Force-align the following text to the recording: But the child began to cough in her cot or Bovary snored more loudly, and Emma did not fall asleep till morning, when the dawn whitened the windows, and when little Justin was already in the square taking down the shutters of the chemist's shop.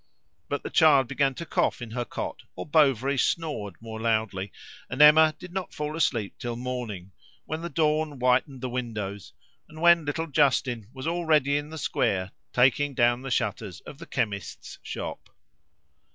But 0.49 0.63
the 0.63 0.71
child 0.71 1.07
began 1.07 1.35
to 1.35 1.45
cough 1.45 1.79
in 1.79 1.91
her 1.91 2.05
cot 2.05 2.41
or 2.55 2.65
Bovary 2.65 3.19
snored 3.19 3.75
more 3.79 4.01
loudly, 4.01 4.51
and 4.89 4.99
Emma 4.99 5.35
did 5.37 5.53
not 5.53 5.75
fall 5.75 5.95
asleep 5.95 6.33
till 6.39 6.55
morning, 6.55 7.11
when 7.45 7.61
the 7.61 7.69
dawn 7.69 8.13
whitened 8.17 8.61
the 8.61 8.69
windows, 8.69 9.33
and 9.69 9.79
when 9.79 10.03
little 10.05 10.25
Justin 10.25 10.89
was 10.91 11.05
already 11.05 11.55
in 11.55 11.69
the 11.69 11.77
square 11.77 12.31
taking 12.51 12.95
down 12.95 13.21
the 13.21 13.29
shutters 13.29 13.81
of 13.81 13.99
the 13.99 14.07
chemist's 14.07 14.79
shop. 14.81 15.29